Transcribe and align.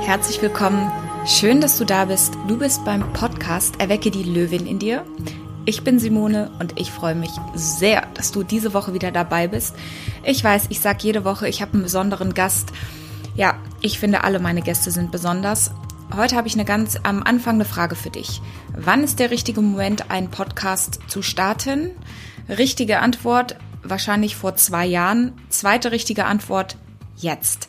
herzlich 0.00 0.40
willkommen. 0.40 0.90
Schön, 1.26 1.60
dass 1.60 1.78
du 1.78 1.84
da 1.84 2.06
bist. 2.06 2.34
Du 2.48 2.58
bist 2.58 2.84
beim 2.84 3.12
Podcast 3.12 3.80
Erwecke 3.80 4.10
die 4.10 4.22
Löwin 4.22 4.66
in 4.66 4.78
dir. 4.78 5.04
Ich 5.66 5.84
bin 5.84 5.98
Simone 5.98 6.50
und 6.58 6.80
ich 6.80 6.90
freue 6.90 7.14
mich 7.14 7.30
sehr, 7.54 8.06
dass 8.14 8.32
du 8.32 8.42
diese 8.42 8.72
Woche 8.72 8.94
wieder 8.94 9.12
dabei 9.12 9.46
bist. 9.46 9.76
Ich 10.24 10.42
weiß, 10.42 10.66
ich 10.70 10.80
sage 10.80 10.98
jede 11.02 11.24
Woche, 11.24 11.48
ich 11.48 11.60
habe 11.60 11.74
einen 11.74 11.82
besonderen 11.82 12.34
Gast. 12.34 12.72
Ja, 13.34 13.58
ich 13.80 13.98
finde, 13.98 14.24
alle 14.24 14.40
meine 14.40 14.62
Gäste 14.62 14.90
sind 14.90 15.12
besonders. 15.12 15.70
Heute 16.16 16.34
habe 16.34 16.48
ich 16.48 16.54
eine 16.54 16.64
ganz 16.64 16.98
am 17.02 17.22
Anfang 17.22 17.56
eine 17.56 17.64
Frage 17.64 17.94
für 17.94 18.10
dich. 18.10 18.40
Wann 18.76 19.04
ist 19.04 19.18
der 19.18 19.30
richtige 19.30 19.60
Moment, 19.60 20.10
einen 20.10 20.30
Podcast 20.30 21.00
zu 21.08 21.22
starten? 21.22 21.90
Richtige 22.48 23.00
Antwort 23.00 23.56
wahrscheinlich 23.82 24.36
vor 24.36 24.56
zwei 24.56 24.86
Jahren. 24.86 25.32
Zweite 25.50 25.92
richtige 25.92 26.24
Antwort 26.24 26.76
jetzt. 27.20 27.68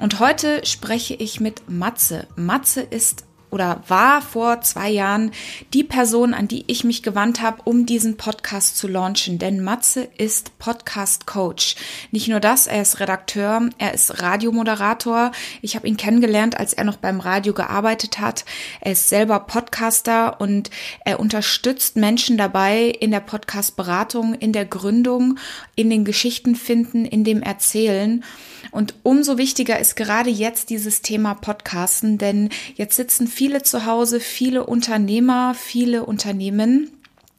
Und 0.00 0.18
heute 0.18 0.64
spreche 0.66 1.14
ich 1.14 1.40
mit 1.40 1.68
Matze. 1.68 2.26
Matze 2.36 2.80
ist 2.80 3.24
oder 3.54 3.84
war 3.86 4.20
vor 4.20 4.62
zwei 4.62 4.90
Jahren 4.90 5.30
die 5.72 5.84
Person, 5.84 6.34
an 6.34 6.48
die 6.48 6.64
ich 6.66 6.82
mich 6.82 7.04
gewandt 7.04 7.40
habe, 7.40 7.62
um 7.62 7.86
diesen 7.86 8.16
Podcast 8.16 8.76
zu 8.76 8.88
launchen. 8.88 9.38
Denn 9.38 9.62
Matze 9.62 10.08
ist 10.18 10.58
Podcast-Coach. 10.58 11.76
Nicht 12.10 12.26
nur 12.26 12.40
das, 12.40 12.66
er 12.66 12.82
ist 12.82 12.98
Redakteur, 12.98 13.70
er 13.78 13.94
ist 13.94 14.20
Radiomoderator. 14.20 15.30
Ich 15.62 15.76
habe 15.76 15.86
ihn 15.86 15.96
kennengelernt, 15.96 16.58
als 16.58 16.72
er 16.72 16.82
noch 16.82 16.96
beim 16.96 17.20
Radio 17.20 17.54
gearbeitet 17.54 18.18
hat. 18.18 18.44
Er 18.80 18.90
ist 18.90 19.08
selber 19.08 19.38
Podcaster 19.38 20.40
und 20.40 20.70
er 21.04 21.20
unterstützt 21.20 21.94
Menschen 21.94 22.36
dabei 22.36 22.86
in 22.86 23.12
der 23.12 23.20
Podcast-Beratung, 23.20 24.34
in 24.34 24.52
der 24.52 24.64
Gründung, 24.64 25.38
in 25.76 25.90
den 25.90 26.04
Geschichten 26.04 26.56
finden, 26.56 27.04
in 27.04 27.22
dem 27.22 27.40
Erzählen. 27.40 28.24
Und 28.70 28.94
umso 29.02 29.38
wichtiger 29.38 29.78
ist 29.78 29.96
gerade 29.96 30.30
jetzt 30.30 30.70
dieses 30.70 31.02
Thema 31.02 31.34
Podcasten, 31.34 32.18
denn 32.18 32.50
jetzt 32.74 32.96
sitzen 32.96 33.26
viele 33.26 33.62
zu 33.62 33.86
Hause, 33.86 34.20
viele 34.20 34.66
Unternehmer, 34.66 35.54
viele 35.54 36.04
Unternehmen 36.04 36.90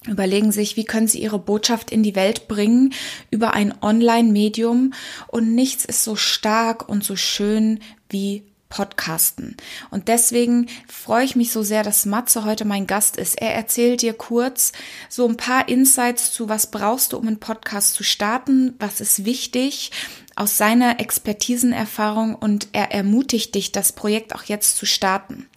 überlegen 0.07 0.51
sich, 0.51 0.77
wie 0.77 0.85
können 0.85 1.07
sie 1.07 1.21
ihre 1.21 1.39
Botschaft 1.39 1.91
in 1.91 2.03
die 2.03 2.15
Welt 2.15 2.47
bringen 2.47 2.93
über 3.31 3.53
ein 3.53 3.73
Online-Medium 3.81 4.93
und 5.27 5.55
nichts 5.55 5.85
ist 5.85 6.03
so 6.03 6.15
stark 6.15 6.87
und 6.87 7.03
so 7.03 7.15
schön 7.15 7.79
wie 8.09 8.43
Podcasten. 8.69 9.55
Und 9.89 10.07
deswegen 10.07 10.67
freue 10.87 11.23
ich 11.23 11.35
mich 11.35 11.51
so 11.51 11.63
sehr, 11.63 11.83
dass 11.83 12.05
Matze 12.05 12.43
heute 12.43 12.65
mein 12.65 12.87
Gast 12.87 13.15
ist. 13.15 13.39
Er 13.39 13.53
erzählt 13.53 14.01
dir 14.01 14.13
kurz 14.13 14.73
so 15.07 15.27
ein 15.27 15.37
paar 15.37 15.69
Insights 15.69 16.33
zu, 16.33 16.49
was 16.49 16.71
brauchst 16.71 17.13
du, 17.13 17.17
um 17.17 17.27
einen 17.27 17.39
Podcast 17.39 17.93
zu 17.93 18.03
starten, 18.03 18.73
was 18.79 19.01
ist 19.01 19.23
wichtig, 19.23 19.91
aus 20.35 20.57
seiner 20.57 20.99
Expertisenerfahrung 20.99 22.35
und 22.35 22.67
er 22.73 22.91
ermutigt 22.91 23.55
dich, 23.55 23.71
das 23.71 23.93
Projekt 23.93 24.35
auch 24.35 24.43
jetzt 24.43 24.75
zu 24.75 24.85
starten. 24.85 25.47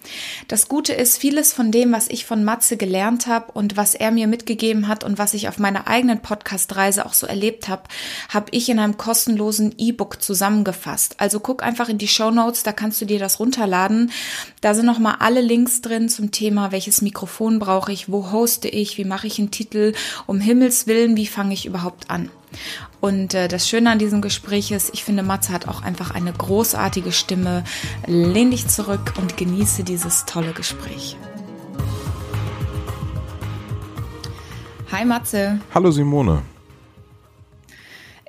Das 0.46 0.68
Gute 0.68 0.92
ist, 0.92 1.18
vieles 1.18 1.52
von 1.52 1.72
dem, 1.72 1.90
was 1.90 2.08
ich 2.08 2.24
von 2.24 2.44
Matze 2.44 2.76
gelernt 2.76 3.26
habe 3.26 3.50
und 3.52 3.76
was 3.76 3.96
er 3.96 4.12
mir 4.12 4.28
mitgegeben 4.28 4.86
hat 4.86 5.02
und 5.02 5.18
was 5.18 5.34
ich 5.34 5.48
auf 5.48 5.58
meiner 5.58 5.88
eigenen 5.88 6.22
Podcast-Reise 6.22 7.06
auch 7.06 7.12
so 7.12 7.26
erlebt 7.26 7.68
habe, 7.68 7.82
habe 8.28 8.46
ich 8.52 8.68
in 8.68 8.78
einem 8.78 8.96
kostenlosen 8.96 9.74
E-Book 9.78 10.22
zusammengefasst. 10.22 11.16
Also 11.18 11.40
guck 11.40 11.64
einfach 11.64 11.88
in 11.88 11.98
die 11.98 12.06
Show 12.06 12.30
Notes, 12.30 12.62
da 12.62 12.72
kannst 12.72 13.00
du 13.00 13.04
dir 13.04 13.18
das 13.18 13.40
runterladen. 13.40 14.12
Da 14.60 14.74
sind 14.74 14.86
nochmal 14.86 15.16
alle 15.18 15.40
Links 15.40 15.80
drin 15.80 16.08
zum 16.08 16.30
Thema, 16.30 16.70
welches 16.70 17.02
Mikrofon 17.02 17.58
brauche 17.58 17.92
ich, 17.92 18.10
wo 18.10 18.30
hoste 18.30 18.68
ich, 18.68 18.96
wie 18.96 19.04
mache 19.04 19.26
ich 19.26 19.40
einen 19.40 19.50
Titel, 19.50 19.92
um 20.26 20.38
Himmels 20.40 20.86
Willen, 20.86 21.16
wie 21.16 21.26
fange 21.26 21.54
ich 21.54 21.66
überhaupt 21.66 22.10
an. 22.10 22.30
Und 23.00 23.34
äh, 23.34 23.48
das 23.48 23.68
Schöne 23.68 23.90
an 23.90 23.98
diesem 23.98 24.22
Gespräch 24.22 24.70
ist, 24.70 24.90
ich 24.92 25.04
finde, 25.04 25.22
Matze 25.22 25.52
hat 25.52 25.68
auch 25.68 25.82
einfach 25.82 26.10
eine 26.10 26.32
großartige 26.32 27.12
Stimme. 27.12 27.64
Lehn 28.06 28.50
dich 28.50 28.68
zurück 28.68 29.14
und 29.18 29.36
genieße 29.36 29.84
dieses 29.84 30.24
tolle 30.24 30.52
Gespräch. 30.52 31.16
Hi 34.90 35.04
Matze. 35.04 35.60
Hallo 35.74 35.90
Simone. 35.90 36.42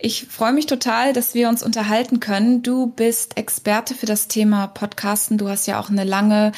Ich 0.02 0.28
freue 0.30 0.54
mich 0.54 0.66
total, 0.66 1.12
dass 1.12 1.34
wir 1.34 1.50
uns 1.50 1.62
unterhalten 1.62 2.22
können. 2.22 2.64
Du 2.64 2.88
bist 2.88 3.36
Experte 3.38 3.94
für 3.94 4.06
das 4.06 4.30
Thema 4.30 4.68
Podcasten. 4.68 5.38
Du 5.38 5.50
hast 5.50 5.68
ja 5.68 5.78
auch 5.78 5.90
eine 5.90 6.06
lange 6.06 6.54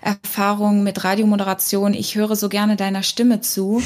Erfahrung 0.00 0.84
mit 0.84 1.02
Radiomoderation. 1.02 1.92
Ich 1.92 2.14
höre 2.14 2.36
so 2.36 2.48
gerne 2.48 2.76
deiner 2.76 3.02
Stimme 3.02 3.40
zu. 3.40 3.82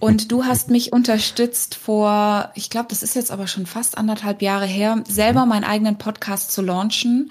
Und 0.00 0.32
du 0.32 0.44
hast 0.44 0.70
mich 0.70 0.92
unterstützt 0.92 1.76
vor, 1.76 2.50
ich 2.56 2.68
glaube, 2.68 2.88
das 2.90 3.04
ist 3.04 3.14
jetzt 3.14 3.30
aber 3.30 3.46
schon 3.46 3.64
fast 3.64 3.96
anderthalb 3.96 4.42
Jahre 4.42 4.66
her, 4.66 5.04
selber 5.06 5.46
meinen 5.46 5.64
eigenen 5.64 5.96
Podcast 5.96 6.50
zu 6.50 6.60
launchen. 6.60 7.30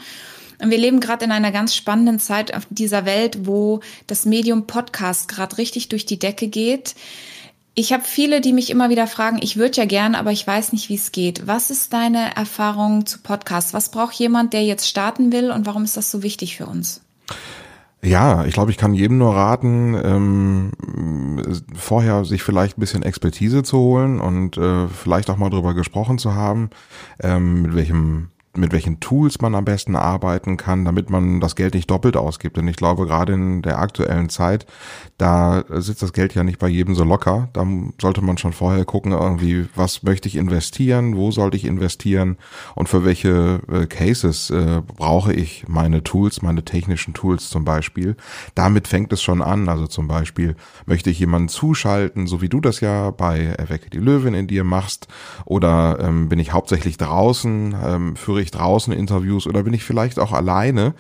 Und 0.60 0.72
wir 0.72 0.78
leben 0.78 1.02
gerade 1.02 1.26
in 1.26 1.34
einer 1.34 1.52
ganz 1.52 1.76
spannenden 1.76 2.20
Zeit 2.20 2.56
auf 2.56 2.68
dieser 2.70 3.06
Welt, 3.06 3.46
wo 3.46 3.82
das 4.08 4.26
Medium 4.26 4.66
Podcast 4.66 5.28
gerade 5.28 5.58
richtig 5.58 5.90
durch 5.90 6.06
die 6.06 6.20
Decke 6.20 6.48
geht. 6.48 6.96
Ich 7.80 7.94
habe 7.94 8.02
viele, 8.04 8.42
die 8.42 8.54
mich 8.54 8.72
immer 8.72 8.90
wieder 8.90 9.06
fragen, 9.06 9.38
ich 9.40 9.56
würde 9.56 9.78
ja 9.78 9.86
gern, 9.86 10.16
aber 10.16 10.32
ich 10.32 10.48
weiß 10.48 10.72
nicht, 10.72 10.90
wie 10.90 10.96
es 10.96 11.12
geht. 11.12 11.46
Was 11.46 11.70
ist 11.70 11.94
deine 11.94 12.36
Erfahrung 12.36 13.06
zu 13.06 13.20
Podcasts? 13.22 13.72
Was 13.72 13.92
braucht 13.92 14.16
jemand, 14.16 14.54
der 14.54 14.64
jetzt 14.64 14.88
starten 14.88 15.32
will 15.32 15.52
und 15.52 15.68
warum 15.68 15.84
ist 15.84 15.96
das 15.96 16.10
so 16.10 16.24
wichtig 16.24 16.58
für 16.58 16.66
uns? 16.66 17.02
Ja, 18.02 18.46
ich 18.46 18.56
glaube, 18.56 18.72
ich 18.72 18.78
kann 18.78 18.96
jedem 18.96 19.20
nur 19.20 19.36
raten, 19.36 19.94
ähm, 19.94 20.72
vorher 21.76 22.26
sich 22.26 22.42
vielleicht 22.42 22.80
ein 22.80 22.82
bisschen 22.82 23.04
Expertise 23.04 23.62
zu 23.62 23.78
holen 23.78 24.20
und 24.20 24.58
äh, 24.58 24.88
vielleicht 24.88 25.30
auch 25.30 25.38
mal 25.38 25.52
drüber 25.52 25.76
gesprochen 25.76 26.18
zu 26.18 26.34
haben, 26.34 26.72
ähm, 27.22 27.62
mit 27.62 27.76
welchem 27.76 28.32
mit 28.58 28.72
welchen 28.72 29.00
Tools 29.00 29.42
man 29.42 29.56
am 29.56 29.66
besten 29.66 29.96
arbeiten 29.96 30.58
kann, 30.58 30.86
damit 30.86 31.10
man 31.10 31.40
das 31.40 31.56
Geld 31.56 31.74
nicht 31.74 31.90
doppelt 31.90 32.18
ausgibt. 32.18 32.58
Denn 32.58 32.68
ich 32.68 32.76
glaube, 32.76 33.06
gerade 33.06 33.34
in 33.34 33.62
der 33.62 33.80
aktuellen 33.80 34.30
Zeit, 34.30 34.66
da 35.18 35.64
sitzt 35.70 36.02
das 36.02 36.14
Geld 36.14 36.36
ja 36.36 36.44
nicht 36.44 36.60
bei 36.60 36.68
jedem 36.68 36.96
so 36.96 37.04
locker. 37.04 37.50
Da 37.54 37.66
sollte 38.02 38.22
man 38.22 38.38
schon 38.38 38.54
vorher 38.54 38.86
gucken, 38.86 39.12
irgendwie, 39.12 39.68
was 39.76 40.04
möchte 40.04 40.28
ich 40.28 40.36
investieren, 40.36 41.16
wo 41.16 41.32
sollte 41.32 41.58
ich 41.58 41.66
investieren 41.66 42.38
und 42.76 42.90
für 42.90 43.06
welche 43.06 43.62
äh, 43.72 43.86
Cases 43.86 44.50
äh, 44.50 44.82
brauche 44.86 45.34
ich 45.34 45.68
meine 45.68 46.04
Tools, 46.04 46.42
meine 46.42 46.64
technischen 46.64 47.14
Tools 47.14 47.50
zum 47.50 47.66
Beispiel. 47.66 48.16
Damit 48.56 48.88
fängt 48.88 49.12
es 49.14 49.22
schon 49.22 49.42
an. 49.42 49.70
Also 49.70 49.88
zum 49.88 50.08
Beispiel 50.08 50.56
möchte 50.86 51.10
ich 51.10 51.20
jemanden 51.20 51.50
zuschalten, 51.50 52.28
so 52.28 52.42
wie 52.42 52.50
du 52.50 52.62
das 52.62 52.80
ja 52.80 53.12
bei 53.12 53.44
Erwecke 53.46 53.90
die 53.90 54.00
Löwin 54.00 54.34
in 54.34 54.48
dir 54.48 54.64
machst, 54.64 55.08
oder 55.46 56.00
ähm, 56.02 56.30
bin 56.30 56.40
ich 56.40 56.54
hauptsächlich 56.54 56.98
draußen, 56.98 57.76
ähm, 57.84 58.16
führe 58.16 58.42
ich 58.42 58.47
ich 58.48 58.52
draußen 58.52 58.94
Interviews 58.94 59.48
oder 59.48 59.64
bin 59.64 59.74
ich 59.74 59.84
vielleicht 59.84 60.20
auch 60.20 60.32
alleine? 60.32 60.94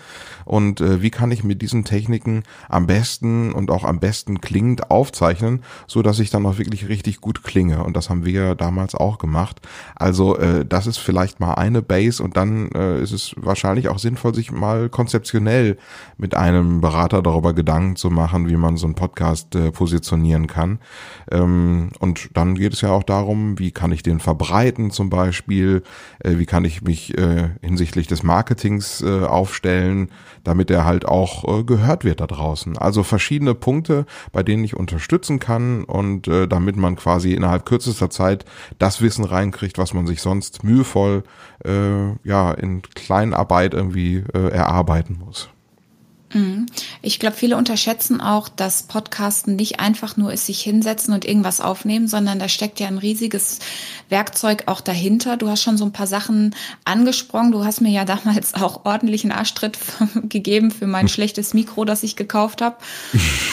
Und 0.45 0.79
äh, 0.79 1.01
wie 1.01 1.09
kann 1.09 1.31
ich 1.31 1.43
mit 1.43 1.61
diesen 1.61 1.83
Techniken 1.83 2.43
am 2.69 2.87
besten 2.87 3.51
und 3.51 3.71
auch 3.71 3.83
am 3.83 3.99
besten 3.99 4.39
klingend 4.39 4.91
aufzeichnen, 4.91 5.63
so 5.87 6.01
dass 6.01 6.19
ich 6.19 6.29
dann 6.29 6.45
auch 6.45 6.57
wirklich 6.57 6.87
richtig 6.87 7.19
gut 7.19 7.43
klinge? 7.43 7.83
Und 7.83 7.97
das 7.97 8.09
haben 8.09 8.25
wir 8.25 8.55
damals 8.55 8.95
auch 8.95 9.17
gemacht. 9.17 9.61
Also 9.95 10.37
äh, 10.37 10.65
das 10.65 10.87
ist 10.87 10.97
vielleicht 10.97 11.39
mal 11.39 11.55
eine 11.55 11.81
Base 11.81 12.21
und 12.21 12.37
dann 12.37 12.69
äh, 12.71 13.01
ist 13.01 13.11
es 13.11 13.33
wahrscheinlich 13.37 13.89
auch 13.89 13.99
sinnvoll, 13.99 14.33
sich 14.35 14.51
mal 14.51 14.89
konzeptionell 14.89 15.77
mit 16.17 16.35
einem 16.35 16.81
Berater 16.81 17.21
darüber 17.21 17.53
Gedanken 17.53 17.95
zu 17.95 18.09
machen, 18.09 18.47
wie 18.49 18.57
man 18.57 18.77
so 18.77 18.85
einen 18.85 18.95
Podcast 18.95 19.55
äh, 19.55 19.71
positionieren 19.71 20.47
kann. 20.47 20.79
Ähm, 21.31 21.89
und 21.99 22.29
dann 22.33 22.55
geht 22.55 22.73
es 22.73 22.81
ja 22.81 22.91
auch 22.91 23.03
darum, 23.03 23.59
wie 23.59 23.71
kann 23.71 23.91
ich 23.91 24.03
den 24.03 24.19
verbreiten 24.19 24.91
zum 24.91 25.09
Beispiel, 25.09 25.83
äh, 26.19 26.37
wie 26.37 26.45
kann 26.45 26.65
ich 26.65 26.81
mich 26.81 27.17
äh, 27.17 27.26
hinsichtlich 27.61 28.07
des 28.07 28.23
Marketings 28.23 29.01
äh, 29.01 29.23
aufstellen, 29.23 30.09
damit 30.43 30.71
er 30.71 30.85
halt 30.85 31.05
auch 31.05 31.59
äh, 31.59 31.63
gehört 31.63 32.03
wird 32.03 32.21
da 32.21 32.27
draußen. 32.27 32.77
Also 32.77 33.03
verschiedene 33.03 33.53
Punkte, 33.53 34.05
bei 34.31 34.43
denen 34.43 34.63
ich 34.63 34.75
unterstützen 34.75 35.39
kann 35.39 35.83
und 35.83 36.27
äh, 36.27 36.47
damit 36.47 36.77
man 36.77 36.95
quasi 36.95 37.33
innerhalb 37.33 37.65
kürzester 37.65 38.09
Zeit 38.09 38.45
das 38.79 39.01
Wissen 39.01 39.25
reinkriegt, 39.25 39.77
was 39.77 39.93
man 39.93 40.07
sich 40.07 40.21
sonst 40.21 40.63
mühevoll 40.63 41.23
äh, 41.65 42.11
ja 42.23 42.51
in 42.51 42.81
Kleinarbeit 42.81 43.73
irgendwie 43.73 44.23
äh, 44.33 44.49
erarbeiten 44.49 45.17
muss. 45.23 45.49
Mhm. 46.33 46.65
Ich 47.01 47.19
glaube, 47.19 47.35
viele 47.35 47.55
unterschätzen 47.55 48.19
auch, 48.19 48.49
dass 48.49 48.83
Podcasten 48.83 49.55
nicht 49.55 49.79
einfach 49.79 50.17
nur 50.17 50.33
ist, 50.33 50.45
sich 50.45 50.59
hinsetzen 50.61 51.13
und 51.13 51.23
irgendwas 51.25 51.61
aufnehmen, 51.61 52.07
sondern 52.07 52.37
da 52.37 52.49
steckt 52.49 52.79
ja 52.79 52.87
ein 52.87 52.97
riesiges 52.97 53.59
Werkzeug 54.09 54.63
auch 54.65 54.81
dahinter. 54.81 55.37
Du 55.37 55.49
hast 55.49 55.63
schon 55.63 55.77
so 55.77 55.85
ein 55.85 55.93
paar 55.93 56.07
Sachen 56.07 56.53
angesprochen. 56.83 57.51
Du 57.51 57.63
hast 57.63 57.81
mir 57.81 57.91
ja 57.91 58.05
damals 58.05 58.53
auch 58.55 58.85
ordentlichen 58.85 59.31
Arschtritt 59.31 59.77
gegeben 60.23 60.71
für 60.71 60.87
mein 60.87 61.07
schlechtes 61.17 61.53
Mikro, 61.53 61.85
das 61.85 62.03
ich 62.03 62.15
gekauft 62.15 62.61
habe. 62.61 62.75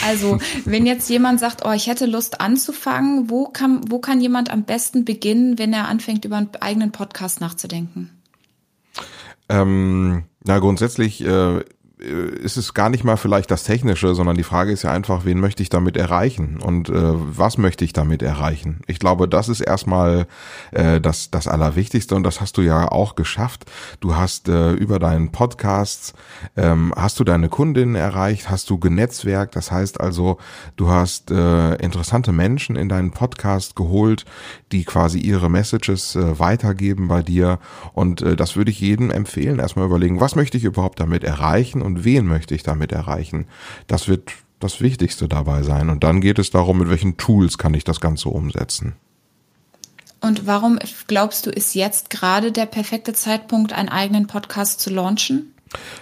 Also, 0.05 0.39
wenn 0.65 0.85
jetzt 0.85 1.09
jemand 1.09 1.39
sagt, 1.39 1.65
oh, 1.65 1.71
ich 1.71 1.87
hätte 1.87 2.05
Lust 2.05 2.41
anzufangen, 2.41 3.29
wo 3.29 3.45
kann, 3.45 3.89
wo 3.89 3.99
kann 3.99 4.19
jemand 4.19 4.49
am 4.49 4.63
besten 4.63 5.05
beginnen, 5.05 5.57
wenn 5.57 5.71
er 5.71 5.87
anfängt, 5.87 6.25
über 6.25 6.37
einen 6.37 6.49
eigenen 6.59 6.91
Podcast 6.91 7.39
nachzudenken? 7.39 8.11
Ähm, 9.47 10.23
na, 10.43 10.59
grundsätzlich 10.59 11.23
äh, 11.23 11.63
ist 12.05 12.57
es 12.57 12.73
gar 12.73 12.89
nicht 12.89 13.03
mal 13.03 13.17
vielleicht 13.17 13.51
das 13.51 13.63
Technische, 13.63 14.15
sondern 14.15 14.35
die 14.35 14.43
Frage 14.43 14.71
ist 14.71 14.83
ja 14.83 14.91
einfach, 14.91 15.25
wen 15.25 15.39
möchte 15.39 15.63
ich 15.63 15.69
damit 15.69 15.97
erreichen? 15.97 16.59
Und 16.61 16.89
äh, 16.89 16.93
was 16.93 17.57
möchte 17.57 17.83
ich 17.83 17.93
damit 17.93 18.21
erreichen? 18.21 18.81
Ich 18.87 18.99
glaube, 18.99 19.27
das 19.27 19.49
ist 19.49 19.61
erstmal 19.61 20.27
äh, 20.71 21.01
das, 21.01 21.31
das 21.31 21.47
Allerwichtigste. 21.47 22.15
Und 22.15 22.23
das 22.23 22.41
hast 22.41 22.57
du 22.57 22.61
ja 22.61 22.91
auch 22.91 23.15
geschafft. 23.15 23.65
Du 23.99 24.15
hast 24.15 24.47
äh, 24.49 24.73
über 24.73 24.99
deinen 24.99 25.31
Podcasts, 25.31 26.13
ähm, 26.55 26.93
hast 26.95 27.19
du 27.19 27.23
deine 27.23 27.49
Kundinnen 27.49 27.95
erreicht, 27.95 28.49
hast 28.49 28.69
du 28.69 28.77
genetzwerkt, 28.77 29.55
das 29.55 29.71
heißt 29.71 29.99
also, 29.99 30.37
du 30.75 30.89
hast 30.89 31.31
äh, 31.31 31.75
interessante 31.75 32.31
Menschen 32.31 32.75
in 32.75 32.89
deinen 32.89 33.11
Podcast 33.11 33.75
geholt, 33.75 34.25
die 34.71 34.83
quasi 34.83 35.19
ihre 35.19 35.49
Messages 35.49 36.15
äh, 36.15 36.39
weitergeben 36.39 37.07
bei 37.07 37.21
dir. 37.21 37.59
Und 37.93 38.21
äh, 38.21 38.35
das 38.35 38.55
würde 38.55 38.71
ich 38.71 38.79
jedem 38.79 39.11
empfehlen, 39.11 39.59
erstmal 39.59 39.85
überlegen, 39.85 40.19
was 40.19 40.35
möchte 40.35 40.57
ich 40.57 40.63
überhaupt 40.63 40.99
damit 40.99 41.23
erreichen? 41.23 41.81
Und 41.81 41.94
wen 42.03 42.25
möchte 42.25 42.55
ich 42.55 42.63
damit 42.63 42.91
erreichen. 42.91 43.47
Das 43.87 44.07
wird 44.07 44.31
das 44.59 44.81
Wichtigste 44.81 45.27
dabei 45.27 45.63
sein. 45.63 45.89
Und 45.89 46.03
dann 46.03 46.21
geht 46.21 46.39
es 46.39 46.49
darum, 46.49 46.79
mit 46.79 46.89
welchen 46.89 47.17
Tools 47.17 47.57
kann 47.57 47.73
ich 47.73 47.83
das 47.83 48.01
Ganze 48.01 48.29
umsetzen. 48.29 48.95
Und 50.21 50.47
warum 50.47 50.79
glaubst 51.07 51.45
du, 51.45 51.51
ist 51.51 51.75
jetzt 51.75 52.09
gerade 52.09 52.51
der 52.51 52.65
perfekte 52.65 53.13
Zeitpunkt, 53.13 53.73
einen 53.73 53.89
eigenen 53.89 54.27
Podcast 54.27 54.79
zu 54.79 54.89
launchen? 54.89 55.53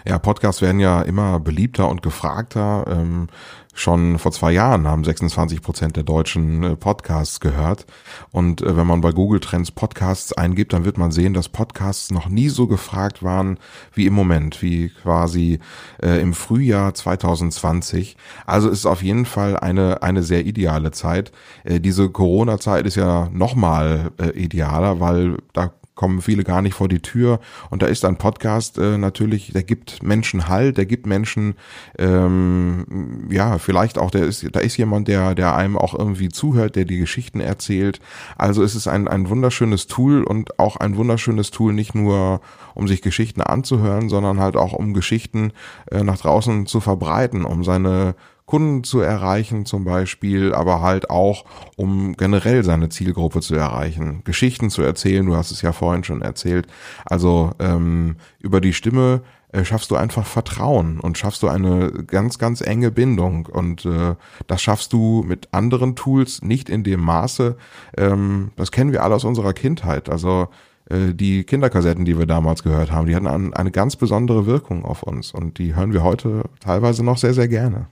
Ja, 0.06 0.20
Podcasts 0.20 0.62
werden 0.62 0.80
ja 0.80 1.02
immer 1.02 1.40
beliebter 1.40 1.90
und 1.90 2.02
gefragter. 2.02 2.86
Ähm, 2.88 3.28
Schon 3.76 4.20
vor 4.20 4.32
zwei 4.32 4.52
Jahren 4.52 4.88
haben 4.88 5.04
26 5.04 5.62
Prozent 5.64 5.96
der 5.96 6.04
Deutschen 6.04 6.64
äh, 6.64 6.76
Podcasts 6.76 7.40
gehört. 7.40 7.88
Und 8.32 8.62
äh, 8.62 8.78
wenn 8.78 8.86
man 8.86 9.02
bei 9.02 9.12
Google 9.12 9.40
Trends 9.40 9.72
Podcasts 9.72 10.32
eingibt, 10.32 10.74
dann 10.74 10.86
wird 10.86 11.00
man 11.00 11.12
sehen, 11.12 11.34
dass 11.34 11.50
Podcasts 11.50 12.12
noch 12.12 12.30
nie 12.30 12.50
so 12.50 12.68
gefragt 12.68 13.24
waren 13.24 13.58
wie 13.94 14.06
im 14.06 14.14
Moment, 14.14 14.62
wie 14.62 14.90
quasi 14.90 15.60
äh, 16.02 16.22
im 16.22 16.34
Frühjahr 16.34 16.94
2020. 16.94 18.16
Also 18.46 18.70
ist 18.70 18.86
auf 18.86 19.02
jeden 19.02 19.26
Fall 19.26 19.58
eine, 19.58 20.04
eine 20.04 20.22
sehr 20.22 20.46
ideale 20.46 20.92
Zeit. 20.92 21.32
Äh, 21.64 21.80
diese 21.80 22.10
Corona-Zeit 22.10 22.86
ist 22.86 22.96
ja 22.96 23.28
nochmal 23.34 24.12
äh, 24.22 24.30
idealer, 24.40 25.00
weil 25.00 25.38
da 25.54 25.72
kommen 25.96 26.22
viele 26.22 26.44
gar 26.44 26.62
nicht 26.62 26.74
vor 26.74 26.88
die 26.88 27.02
Tür. 27.02 27.40
Und 27.70 27.82
da 27.82 27.88
ist 27.88 28.06
ein 28.06 28.18
Podcast 28.18 28.78
äh, 28.78 28.98
natürlich, 28.98 29.52
der 29.54 29.64
gibt 29.64 30.02
Menschen 30.04 30.48
Halt, 30.48 30.78
der 30.78 30.86
gibt 30.86 31.06
Menschen, 31.06 31.56
ähm, 32.00 33.28
ja, 33.30 33.60
vielleicht 33.60 33.98
auch, 33.98 34.12
der 34.12 34.24
ist, 34.24 34.46
da 34.54 34.60
ist 34.60 34.78
jemand, 34.78 35.08
der, 35.08 35.36
der 35.36 35.56
einem 35.56 35.78
auch 35.78 35.94
irgendwie 35.98 36.30
zuhört, 36.30 36.76
der 36.76 36.86
die 36.86 36.98
Geschichten 36.98 37.40
erzählt. 37.40 38.00
Also 38.38 38.64
es 38.64 38.76
ist 38.76 38.88
ein, 38.88 39.08
ein 39.08 39.30
wunderschönes 39.30 39.88
Tool 39.88 40.24
und 40.24 40.60
auch 40.60 40.78
ein 40.78 40.96
wunderschönes 40.96 41.52
Tool, 41.52 41.74
nicht 41.74 41.94
nur 41.94 42.42
um 42.74 42.88
sich 42.88 43.02
Geschichten 43.02 43.42
anzuhören, 43.42 44.10
sondern 44.10 44.40
halt 44.40 44.58
auch 44.58 44.74
um 44.74 44.94
Geschichten 44.94 45.52
äh, 45.92 46.04
nach 46.04 46.18
draußen 46.18 46.66
zu 46.66 46.80
verbreiten, 46.80 47.46
um 47.46 47.64
seine 47.64 48.16
Kunden 48.46 48.84
zu 48.84 49.00
erreichen 49.00 49.66
zum 49.66 49.86
Beispiel, 49.86 50.54
aber 50.54 50.82
halt 50.82 51.10
auch, 51.10 51.46
um 51.76 52.16
generell 52.18 52.64
seine 52.64 52.90
Zielgruppe 52.90 53.42
zu 53.42 53.56
erreichen, 53.56 54.22
Geschichten 54.24 54.70
zu 54.70 54.82
erzählen, 54.82 55.26
du 55.26 55.36
hast 55.36 55.52
es 55.52 55.62
ja 55.62 55.72
vorhin 55.72 56.04
schon 56.04 56.22
erzählt. 56.22 56.68
Also 57.06 57.52
ähm, 57.60 58.18
über 58.40 58.60
die 58.60 58.74
Stimme 58.74 59.22
äh, 59.54 59.64
schaffst 59.64 59.92
du 59.92 59.96
einfach 59.96 60.26
Vertrauen 60.26 61.00
und 61.00 61.18
schaffst 61.18 61.44
du 61.44 61.48
eine 61.48 61.92
ganz, 62.08 62.40
ganz 62.40 62.62
enge 62.62 62.92
Bindung. 62.92 63.46
Und 63.46 63.86
äh, 63.86 64.16
das 64.48 64.62
schaffst 64.62 64.92
du 64.94 65.24
mit 65.26 65.50
anderen 65.54 65.96
Tools 65.96 66.42
nicht 66.42 66.70
in 66.70 66.84
dem 66.84 67.02
Maße. 67.02 67.56
Ähm, 67.96 68.52
das 68.56 68.72
kennen 68.72 68.92
wir 68.92 69.04
alle 69.04 69.16
aus 69.16 69.24
unserer 69.24 69.54
Kindheit. 69.54 70.10
Also 70.10 70.50
äh, 70.90 71.14
die 71.14 71.44
Kinderkassetten, 71.44 72.04
die 72.04 72.18
wir 72.18 72.26
damals 72.26 72.64
gehört 72.64 72.92
haben, 72.92 73.08
die 73.08 73.16
hatten 73.16 73.54
eine 73.54 73.72
ganz 73.72 73.96
besondere 73.96 74.46
Wirkung 74.46 74.86
auf 74.86 75.04
uns 75.04 75.32
und 75.32 75.60
die 75.60 75.76
hören 75.76 75.94
wir 75.94 76.04
heute 76.04 76.44
teilweise 76.60 77.04
noch 77.04 77.18
sehr, 77.18 77.34
sehr 77.34 77.48
gerne. 77.48 77.88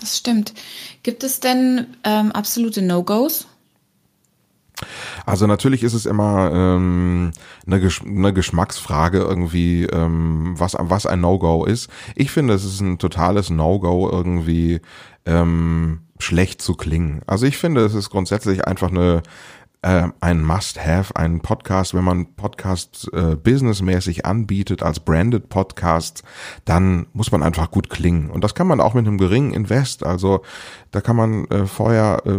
Das 0.00 0.16
stimmt. 0.16 0.54
Gibt 1.02 1.24
es 1.24 1.40
denn 1.40 1.86
ähm, 2.04 2.32
absolute 2.32 2.82
No-Gos? 2.82 3.46
Also 5.26 5.46
natürlich 5.46 5.82
ist 5.82 5.94
es 5.94 6.06
immer 6.06 6.50
ähm, 6.52 7.32
eine, 7.66 7.80
Gesch 7.80 8.02
eine 8.02 8.32
Geschmacksfrage 8.32 9.18
irgendwie, 9.18 9.84
ähm, 9.84 10.54
was, 10.56 10.76
was 10.78 11.06
ein 11.06 11.20
No-Go 11.20 11.64
ist. 11.64 11.90
Ich 12.14 12.30
finde, 12.30 12.54
es 12.54 12.64
ist 12.64 12.80
ein 12.80 12.98
totales 12.98 13.50
No-Go 13.50 14.08
irgendwie 14.10 14.80
ähm, 15.26 16.02
schlecht 16.20 16.62
zu 16.62 16.74
klingen. 16.74 17.22
Also 17.26 17.46
ich 17.46 17.58
finde, 17.58 17.84
es 17.84 17.94
ist 17.94 18.10
grundsätzlich 18.10 18.66
einfach 18.66 18.90
eine 18.90 19.22
äh, 19.82 20.08
ein 20.20 20.44
Must-Have, 20.44 21.14
ein 21.14 21.40
Podcast, 21.40 21.94
wenn 21.94 22.02
man 22.02 22.34
Podcast 22.34 23.08
äh, 23.12 23.36
businessmäßig 23.36 24.26
anbietet 24.26 24.82
als 24.82 24.98
branded 25.00 25.48
Podcast, 25.48 26.24
dann 26.64 27.06
muss 27.12 27.30
man 27.30 27.42
einfach 27.42 27.70
gut 27.70 27.88
klingen. 27.88 28.30
Und 28.30 28.42
das 28.42 28.54
kann 28.54 28.66
man 28.66 28.80
auch 28.80 28.94
mit 28.94 29.06
einem 29.06 29.18
geringen 29.18 29.52
Invest. 29.52 30.04
Also 30.04 30.42
da 30.90 31.00
kann 31.00 31.16
man 31.16 31.44
äh, 31.46 31.66
vorher 31.66 32.22
äh, 32.26 32.38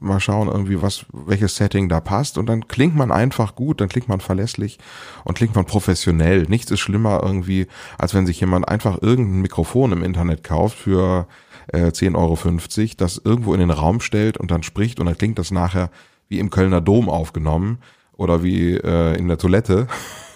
mal 0.00 0.18
schauen, 0.18 0.48
irgendwie 0.48 0.82
was, 0.82 1.06
welches 1.12 1.56
Setting 1.56 1.88
da 1.88 2.00
passt. 2.00 2.38
Und 2.38 2.46
dann 2.46 2.66
klingt 2.66 2.96
man 2.96 3.12
einfach 3.12 3.54
gut, 3.54 3.80
dann 3.80 3.88
klingt 3.88 4.08
man 4.08 4.20
verlässlich 4.20 4.78
und 5.22 5.36
klingt 5.36 5.54
man 5.54 5.66
professionell. 5.66 6.42
Nichts 6.48 6.72
ist 6.72 6.80
schlimmer 6.80 7.20
irgendwie, 7.22 7.68
als 7.98 8.14
wenn 8.14 8.26
sich 8.26 8.40
jemand 8.40 8.68
einfach 8.68 9.00
irgendein 9.00 9.42
Mikrofon 9.42 9.92
im 9.92 10.02
Internet 10.02 10.42
kauft 10.42 10.76
für 10.76 11.28
äh, 11.68 11.86
10,50 11.86 12.16
Euro, 12.16 12.94
das 12.96 13.20
irgendwo 13.24 13.54
in 13.54 13.60
den 13.60 13.70
Raum 13.70 14.00
stellt 14.00 14.38
und 14.38 14.50
dann 14.50 14.64
spricht 14.64 14.98
und 14.98 15.06
dann 15.06 15.16
klingt 15.16 15.38
das 15.38 15.52
nachher 15.52 15.90
wie 16.28 16.38
im 16.38 16.50
Kölner 16.50 16.80
Dom 16.80 17.08
aufgenommen 17.08 17.78
oder 18.16 18.42
wie 18.42 18.74
äh, 18.74 19.16
in 19.16 19.28
der 19.28 19.38
Toilette. 19.38 19.86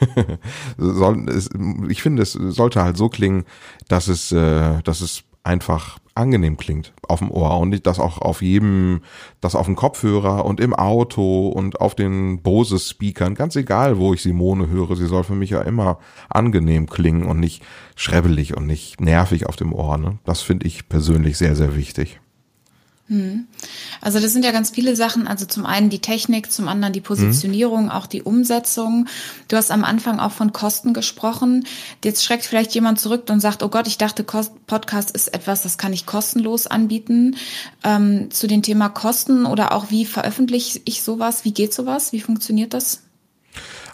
ich 1.88 2.02
finde, 2.02 2.22
es 2.22 2.32
sollte 2.32 2.82
halt 2.82 2.96
so 2.96 3.08
klingen, 3.08 3.44
dass 3.88 4.08
es, 4.08 4.32
äh, 4.32 4.82
dass 4.82 5.00
es 5.00 5.24
einfach 5.44 5.98
angenehm 6.14 6.56
klingt 6.56 6.92
auf 7.06 7.20
dem 7.20 7.30
Ohr 7.30 7.58
und 7.58 7.86
das 7.86 8.00
auch 8.00 8.18
auf 8.18 8.42
jedem, 8.42 9.00
das 9.40 9.54
auf 9.54 9.66
dem 9.66 9.76
Kopfhörer 9.76 10.44
und 10.44 10.60
im 10.60 10.74
Auto 10.74 11.48
und 11.48 11.80
auf 11.80 11.94
den 11.94 12.42
Bose-Speakern, 12.42 13.34
ganz 13.34 13.56
egal, 13.56 13.98
wo 13.98 14.12
ich 14.12 14.22
Simone 14.22 14.68
höre, 14.68 14.96
sie 14.96 15.06
soll 15.06 15.24
für 15.24 15.34
mich 15.34 15.50
ja 15.50 15.62
immer 15.62 15.98
angenehm 16.28 16.88
klingen 16.88 17.24
und 17.24 17.38
nicht 17.38 17.62
schrebbelig 17.94 18.56
und 18.56 18.66
nicht 18.66 19.00
nervig 19.00 19.46
auf 19.46 19.56
dem 19.56 19.72
Ohr. 19.72 19.96
Ne? 19.96 20.18
Das 20.24 20.42
finde 20.42 20.66
ich 20.66 20.88
persönlich 20.88 21.38
sehr, 21.38 21.54
sehr 21.54 21.76
wichtig. 21.76 22.20
Hm. 23.08 23.46
Also 24.02 24.20
das 24.20 24.32
sind 24.34 24.44
ja 24.44 24.52
ganz 24.52 24.70
viele 24.70 24.94
Sachen. 24.94 25.26
Also 25.26 25.46
zum 25.46 25.64
einen 25.64 25.88
die 25.88 26.00
Technik, 26.00 26.52
zum 26.52 26.68
anderen 26.68 26.92
die 26.92 27.00
Positionierung, 27.00 27.84
mhm. 27.84 27.90
auch 27.90 28.06
die 28.06 28.22
Umsetzung. 28.22 29.06
Du 29.48 29.56
hast 29.56 29.70
am 29.70 29.82
Anfang 29.82 30.20
auch 30.20 30.32
von 30.32 30.52
Kosten 30.52 30.92
gesprochen. 30.92 31.66
Jetzt 32.04 32.22
schreckt 32.22 32.44
vielleicht 32.44 32.74
jemand 32.74 33.00
zurück 33.00 33.24
und 33.30 33.40
sagt, 33.40 33.62
oh 33.62 33.68
Gott, 33.68 33.86
ich 33.86 33.96
dachte, 33.96 34.24
Podcast 34.24 35.10
ist 35.10 35.28
etwas, 35.34 35.62
das 35.62 35.78
kann 35.78 35.92
ich 35.94 36.04
kostenlos 36.04 36.66
anbieten. 36.66 37.36
Ähm, 37.82 38.30
zu 38.30 38.46
dem 38.46 38.62
Thema 38.62 38.90
Kosten 38.90 39.46
oder 39.46 39.72
auch 39.72 39.90
wie 39.90 40.04
veröffentliche 40.04 40.80
ich 40.84 41.02
sowas? 41.02 41.44
Wie 41.44 41.52
geht 41.52 41.72
sowas? 41.72 42.12
Wie 42.12 42.20
funktioniert 42.20 42.74
das? 42.74 43.02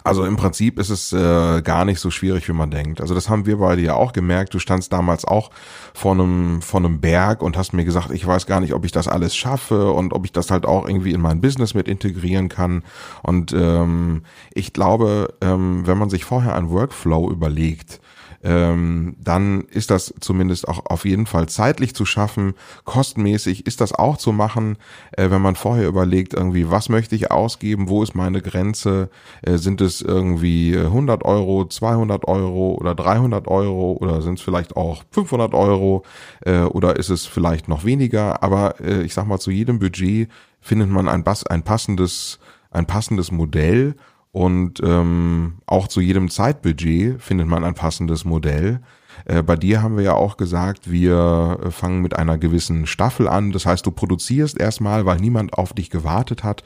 Also 0.05 0.23
im 0.23 0.35
Prinzip 0.37 0.77
ist 0.77 0.91
es 0.91 1.13
äh, 1.13 1.63
gar 1.63 1.83
nicht 1.83 1.99
so 1.99 2.11
schwierig, 2.11 2.47
wie 2.47 2.53
man 2.53 2.69
denkt. 2.69 3.01
Also 3.01 3.15
das 3.15 3.27
haben 3.27 3.47
wir 3.47 3.57
beide 3.57 3.81
ja 3.81 3.95
auch 3.95 4.13
gemerkt. 4.13 4.53
Du 4.53 4.59
standst 4.59 4.93
damals 4.93 5.25
auch 5.25 5.49
vor 5.95 6.11
einem, 6.11 6.61
vor 6.61 6.79
einem 6.79 7.01
Berg 7.01 7.41
und 7.41 7.57
hast 7.57 7.73
mir 7.73 7.85
gesagt, 7.85 8.11
ich 8.11 8.25
weiß 8.25 8.45
gar 8.45 8.59
nicht, 8.59 8.75
ob 8.75 8.85
ich 8.85 8.91
das 8.91 9.07
alles 9.07 9.35
schaffe 9.35 9.91
und 9.91 10.13
ob 10.13 10.23
ich 10.25 10.31
das 10.31 10.51
halt 10.51 10.67
auch 10.67 10.87
irgendwie 10.87 11.11
in 11.11 11.21
mein 11.21 11.41
Business 11.41 11.73
mit 11.73 11.87
integrieren 11.87 12.49
kann. 12.49 12.83
Und 13.23 13.51
ähm, 13.53 14.21
ich 14.53 14.73
glaube, 14.73 15.33
ähm, 15.41 15.87
wenn 15.87 15.97
man 15.97 16.11
sich 16.11 16.23
vorher 16.23 16.55
einen 16.55 16.69
Workflow 16.69 17.31
überlegt, 17.31 17.99
ähm, 18.45 19.15
dann 19.19 19.61
ist 19.71 19.89
das 19.89 20.13
zumindest 20.19 20.67
auch 20.67 20.85
auf 20.85 21.03
jeden 21.03 21.25
Fall 21.25 21.49
zeitlich 21.49 21.95
zu 21.95 22.05
schaffen. 22.05 22.53
Kostenmäßig 22.83 23.65
ist 23.65 23.81
das 23.81 23.91
auch 23.91 24.17
zu 24.17 24.31
machen, 24.31 24.77
äh, 25.13 25.31
wenn 25.31 25.41
man 25.41 25.55
vorher 25.55 25.87
überlegt, 25.87 26.35
irgendwie, 26.35 26.69
was 26.69 26.87
möchte 26.89 27.15
ich 27.15 27.31
ausgeben, 27.31 27.89
wo 27.89 28.03
ist 28.03 28.13
meine 28.13 28.43
Grenze, 28.43 29.09
äh, 29.41 29.57
sind 29.57 29.81
es 29.81 30.01
irgendwie 30.01 30.77
100 30.77 31.25
Euro, 31.25 31.65
200 31.65 32.27
Euro 32.27 32.75
oder 32.79 32.93
300 32.93 33.47
Euro 33.47 33.97
oder 33.99 34.21
sind 34.21 34.37
es 34.37 34.45
vielleicht 34.45 34.77
auch 34.77 35.03
500 35.09 35.55
Euro? 35.55 36.03
Äh, 36.45 36.61
oder 36.61 36.97
ist 36.97 37.09
es 37.09 37.25
vielleicht 37.25 37.67
noch 37.67 37.83
weniger, 37.83 38.43
aber 38.43 38.79
äh, 38.79 39.01
ich 39.01 39.15
sag 39.15 39.25
mal, 39.25 39.39
zu 39.39 39.49
jedem 39.49 39.79
Budget 39.79 40.29
findet 40.61 40.89
man 40.89 41.07
ein, 41.07 41.23
ein 41.49 41.63
passendes 41.63 42.39
ein 42.75 42.85
passendes 42.85 43.31
Modell 43.31 43.95
und 44.35 44.81
ähm, 44.83 45.59
auch 45.65 45.87
zu 45.87 46.01
jedem 46.01 46.29
Zeitbudget 46.29 47.21
findet 47.21 47.47
man 47.47 47.63
ein 47.63 47.73
passendes 47.73 48.25
Modell. 48.25 48.81
Äh, 49.23 49.43
bei 49.43 49.55
dir 49.55 49.81
haben 49.81 49.95
wir 49.95 50.03
ja 50.03 50.13
auch 50.13 50.35
gesagt, 50.35 50.91
wir 50.91 51.59
fangen 51.69 52.01
mit 52.01 52.15
einer 52.15 52.37
gewissen 52.37 52.85
Staffel 52.85 53.27
an. 53.27 53.51
Das 53.51 53.65
heißt, 53.65 53.85
du 53.85 53.91
produzierst 53.91 54.59
erstmal, 54.59 55.05
weil 55.05 55.19
niemand 55.19 55.53
auf 55.53 55.73
dich 55.73 55.89
gewartet 55.89 56.43
hat, 56.43 56.63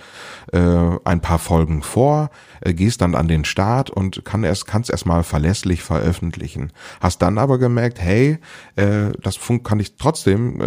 äh, 0.51 0.59
ein 1.03 1.21
paar 1.21 1.37
Folgen 1.37 1.83
vor, 1.83 2.31
äh, 2.61 2.73
gehst 2.73 3.01
dann 3.01 3.13
an 3.13 3.27
den 3.27 3.45
Start 3.45 3.89
und 3.89 4.25
kann 4.25 4.43
erst, 4.43 4.65
kannst 4.65 4.89
erstmal 4.89 5.23
verlässlich 5.23 5.83
veröffentlichen. 5.83 6.71
Hast 6.99 7.21
dann 7.21 7.37
aber 7.37 7.57
gemerkt, 7.57 8.01
hey, 8.01 8.39
das 8.75 9.39
kann 9.63 9.79
ich 9.79 9.97
trotzdem 9.97 10.61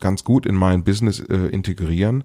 ganz 0.00 0.24
gut 0.24 0.46
in 0.46 0.54
mein 0.54 0.84
Business 0.84 1.20
integrieren. 1.20 2.24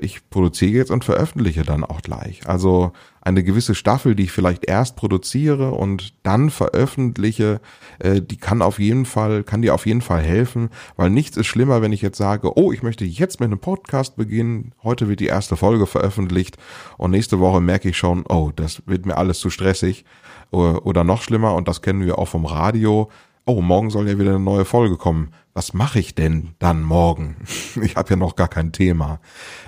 ich 0.00 0.28
produziere 0.30 0.72
jetzt 0.72 0.90
und 0.90 1.04
veröffentliche 1.04 1.62
dann 1.62 1.84
auch 1.84 2.02
gleich. 2.02 2.46
Also 2.46 2.92
eine 3.28 3.44
gewisse 3.44 3.74
Staffel, 3.74 4.14
die 4.14 4.24
ich 4.24 4.32
vielleicht 4.32 4.64
erst 4.64 4.96
produziere 4.96 5.72
und 5.72 6.14
dann 6.22 6.50
veröffentliche, 6.50 7.60
äh, 7.98 8.20
die 8.22 8.38
kann 8.38 8.62
auf 8.62 8.78
jeden 8.78 9.04
Fall, 9.04 9.44
kann 9.44 9.62
dir 9.62 9.74
auf 9.74 9.86
jeden 9.86 10.00
Fall 10.00 10.22
helfen, 10.22 10.70
weil 10.96 11.10
nichts 11.10 11.36
ist 11.36 11.46
schlimmer, 11.46 11.82
wenn 11.82 11.92
ich 11.92 12.02
jetzt 12.02 12.18
sage, 12.18 12.56
oh, 12.56 12.72
ich 12.72 12.82
möchte 12.82 13.04
jetzt 13.04 13.40
mit 13.40 13.48
einem 13.48 13.58
Podcast 13.58 14.16
beginnen, 14.16 14.72
heute 14.82 15.08
wird 15.08 15.20
die 15.20 15.26
erste 15.26 15.56
Folge 15.56 15.86
veröffentlicht 15.86 16.56
und 16.96 17.10
nächste 17.10 17.38
Woche 17.38 17.60
merke 17.60 17.90
ich 17.90 17.98
schon, 17.98 18.24
oh, 18.28 18.50
das 18.56 18.82
wird 18.86 19.06
mir 19.06 19.18
alles 19.18 19.38
zu 19.38 19.50
stressig 19.50 20.04
oder 20.50 21.04
noch 21.04 21.20
schlimmer 21.20 21.54
und 21.54 21.68
das 21.68 21.82
kennen 21.82 22.06
wir 22.06 22.18
auch 22.18 22.28
vom 22.28 22.46
Radio. 22.46 23.10
Oh, 23.44 23.60
morgen 23.60 23.90
soll 23.90 24.08
ja 24.08 24.18
wieder 24.18 24.30
eine 24.30 24.40
neue 24.40 24.64
Folge 24.64 24.96
kommen 24.96 25.30
was 25.58 25.74
mache 25.74 25.98
ich 25.98 26.14
denn 26.14 26.54
dann 26.60 26.84
morgen? 26.84 27.34
Ich 27.82 27.96
habe 27.96 28.10
ja 28.10 28.16
noch 28.16 28.36
gar 28.36 28.46
kein 28.46 28.70
Thema. 28.70 29.18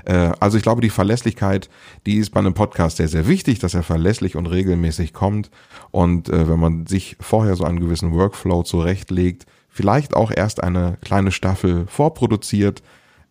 Äh, 0.04 0.30
also 0.38 0.56
ich 0.56 0.62
glaube, 0.62 0.82
die 0.82 0.90
Verlässlichkeit, 0.90 1.68
die 2.06 2.16
ist 2.16 2.30
bei 2.30 2.38
einem 2.38 2.54
Podcast 2.54 2.98
sehr, 2.98 3.08
sehr 3.08 3.26
wichtig, 3.26 3.58
dass 3.58 3.74
er 3.74 3.82
verlässlich 3.82 4.36
und 4.36 4.46
regelmäßig 4.46 5.12
kommt. 5.12 5.50
Und 5.90 6.28
äh, 6.28 6.48
wenn 6.48 6.60
man 6.60 6.86
sich 6.86 7.16
vorher 7.18 7.56
so 7.56 7.64
einen 7.64 7.80
gewissen 7.80 8.12
Workflow 8.12 8.62
zurechtlegt, 8.62 9.46
vielleicht 9.68 10.14
auch 10.14 10.30
erst 10.30 10.62
eine 10.62 10.96
kleine 11.02 11.32
Staffel 11.32 11.86
vorproduziert, 11.88 12.82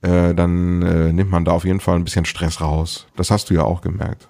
äh, 0.01 0.33
dann 0.33 0.79
nimmt 1.15 1.31
man 1.31 1.45
da 1.45 1.53
auf 1.53 1.63
jeden 1.63 1.79
Fall 1.79 1.95
ein 1.95 2.03
bisschen 2.03 2.25
Stress 2.25 2.59
raus. 2.59 3.07
Das 3.15 3.31
hast 3.31 3.49
du 3.49 3.53
ja 3.53 3.63
auch 3.63 3.79
gemerkt. 3.79 4.27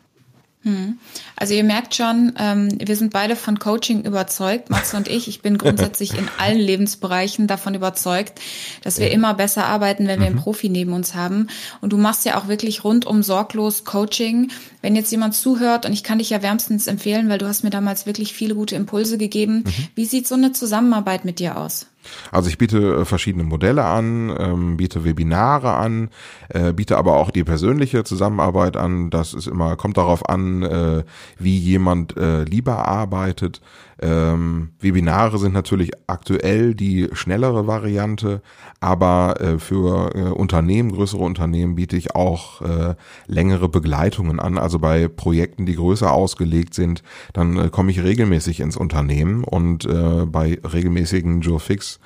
Hm. 0.64 0.98
Also 1.38 1.54
ihr 1.54 1.64
merkt 1.64 1.96
schon, 1.96 2.34
ähm, 2.38 2.70
wir 2.80 2.98
sind 2.98 3.14
beide 3.14 3.38
von 3.38 3.60
Coaching 3.60 4.04
überzeugt, 4.04 4.70
Max 4.70 4.94
und 4.94 5.08
ich. 5.08 5.30
Ich 5.30 5.42
bin 5.42 5.58
grundsätzlich 5.58 6.18
in 6.18 6.28
allen 6.38 6.60
Lebensbereichen 6.60 7.48
davon 7.48 7.76
überzeugt, 7.76 8.42
dass 8.84 9.00
wir 9.00 9.10
immer 9.12 9.34
besser 9.34 9.66
arbeiten, 9.66 10.08
wenn 10.08 10.20
wir 10.20 10.28
einen 10.28 10.36
mhm. 10.36 10.42
Profi 10.42 10.68
neben 10.68 10.92
uns 10.92 11.16
haben. 11.16 11.48
Und 11.80 11.94
du 11.94 11.98
machst 11.98 12.26
ja 12.26 12.38
auch 12.38 12.50
wirklich 12.50 12.84
rundum 12.84 13.24
sorglos 13.24 13.86
Coaching. 13.86 14.52
Wenn 14.82 14.98
jetzt 14.98 15.12
jemand 15.12 15.34
zuhört, 15.34 15.86
und 15.86 15.94
ich 15.94 16.04
kann 16.04 16.18
dich 16.18 16.30
ja 16.30 16.42
wärmstens 16.42 16.88
empfehlen, 16.88 17.30
weil 17.30 17.38
du 17.38 17.48
hast 17.48 17.64
mir 17.64 17.70
damals 17.70 18.06
wirklich 18.06 18.34
viele 18.34 18.54
gute 18.54 18.76
Impulse 18.76 19.18
gegeben. 19.18 19.64
Mhm. 19.66 19.88
Wie 19.96 20.06
sieht 20.06 20.28
so 20.28 20.36
eine 20.36 20.52
Zusammenarbeit 20.52 21.24
mit 21.24 21.40
dir 21.40 21.58
aus? 21.58 21.88
Also 22.32 22.50
ich 22.50 22.58
biete 22.58 23.02
äh, 23.02 23.06
verschiedene 23.06 23.44
Modelle 23.44 23.86
an, 23.86 24.34
ähm, 24.38 24.78
biete 24.78 25.04
Webinare 25.04 25.74
an, 25.74 26.10
äh, 26.50 26.74
biete 26.74 26.98
aber 26.98 27.16
auch 27.18 27.32
die 27.32 27.44
persönliche 27.44 28.04
Zusammenarbeit 28.04 28.78
an. 28.78 29.10
Das 29.10 29.34
ist 29.34 29.48
immer, 29.48 29.76
kommt 29.76 29.98
darauf 29.98 30.28
an, 30.28 30.64
äh, 30.64 31.04
wie 31.38 31.58
jemand 31.58 32.18
äh, 32.18 32.44
lieber 32.44 32.88
arbeitet. 32.88 33.62
Ähm, 34.02 34.70
Webinare 34.80 35.38
sind 35.38 35.54
natürlich 35.54 35.92
aktuell 36.08 36.74
die 36.74 37.10
schnellere 37.14 37.68
Variante, 37.68 38.42
aber 38.80 39.42
äh, 39.42 39.60
für 39.60 40.16
äh, 40.16 40.22
Unternehmen, 40.30 40.92
größere 40.92 41.22
Unternehmen 41.22 41.76
biete 41.76 41.98
ich 41.98 42.16
auch 42.16 42.62
äh, 42.62 42.96
längere 43.28 43.68
Begleitungen 43.68 44.40
an. 44.40 44.58
Also 44.58 44.80
bei 44.80 45.08
Projekten, 45.08 45.66
die 45.66 45.76
größer 45.76 46.12
ausgelegt 46.12 46.74
sind, 46.74 47.04
dann 47.34 47.58
äh, 47.58 47.70
komme 47.70 47.92
ich 47.92 48.02
regelmäßig 48.02 48.62
ins 48.62 48.78
Unternehmen 48.78 49.44
und 49.44 49.86
äh, 49.86 50.26
bei 50.26 50.60
regelmäßigen 50.64 51.42
Joe 51.42 51.60
Fix 51.60 52.00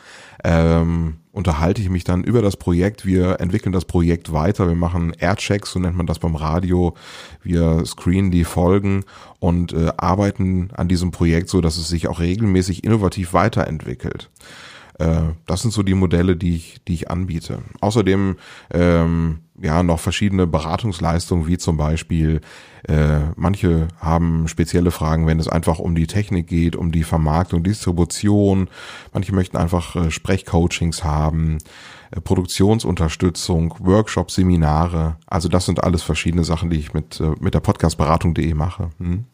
ähm, 0.43 1.15
unterhalte 1.31 1.81
ich 1.81 1.89
mich 1.89 2.03
dann 2.03 2.23
über 2.23 2.41
das 2.41 2.57
Projekt. 2.57 3.05
Wir 3.05 3.39
entwickeln 3.39 3.71
das 3.71 3.85
Projekt 3.85 4.31
weiter. 4.33 4.67
Wir 4.67 4.75
machen 4.75 5.13
Airchecks, 5.17 5.71
so 5.71 5.79
nennt 5.79 5.97
man 5.97 6.05
das 6.05 6.19
beim 6.19 6.35
Radio. 6.35 6.95
Wir 7.41 7.85
screenen 7.85 8.29
die 8.29 8.43
Folgen 8.43 9.03
und 9.39 9.73
äh, 9.73 9.91
arbeiten 9.97 10.69
an 10.73 10.87
diesem 10.87 11.11
Projekt 11.11 11.49
so, 11.49 11.59
dass 11.59 11.77
es 11.77 11.87
sich 11.87 12.07
auch 12.07 12.19
regelmäßig 12.19 12.83
innovativ 12.83 13.33
weiterentwickelt. 13.33 14.29
Äh, 14.99 15.33
das 15.45 15.61
sind 15.61 15.71
so 15.71 15.83
die 15.83 15.93
Modelle, 15.93 16.35
die 16.35 16.55
ich, 16.55 16.83
die 16.87 16.93
ich 16.93 17.11
anbiete. 17.11 17.59
Außerdem 17.81 18.37
ähm, 18.71 19.39
ja 19.61 19.83
noch 19.83 19.99
verschiedene 19.99 20.47
Beratungsleistungen, 20.47 21.47
wie 21.47 21.57
zum 21.57 21.77
Beispiel 21.77 22.41
äh, 22.87 23.19
manche 23.35 23.87
haben 23.99 24.47
spezielle 24.47 24.91
Fragen, 24.91 25.27
wenn 25.27 25.39
es 25.39 25.47
einfach 25.47 25.79
um 25.79 25.95
die 25.95 26.07
Technik 26.07 26.47
geht, 26.47 26.75
um 26.75 26.91
die 26.91 27.03
Vermarktung, 27.03 27.63
Distribution. 27.63 28.69
Manche 29.13 29.33
möchten 29.33 29.57
einfach 29.57 29.95
äh, 29.95 30.11
Sprechcoachings 30.11 31.03
haben, 31.03 31.59
äh, 32.11 32.19
Produktionsunterstützung, 32.19 33.75
Workshops, 33.79 34.35
Seminare. 34.35 35.17
Also 35.27 35.49
das 35.49 35.65
sind 35.65 35.83
alles 35.83 36.03
verschiedene 36.03 36.43
Sachen, 36.43 36.69
die 36.69 36.77
ich 36.77 36.93
mit, 36.93 37.19
äh, 37.19 37.31
mit 37.39 37.53
der 37.53 37.61
Podcastberatung.de 37.61 38.53
mache. 38.53 38.89
Hm? 38.99 39.25